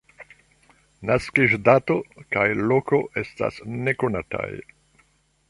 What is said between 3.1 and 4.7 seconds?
estas nekonataj.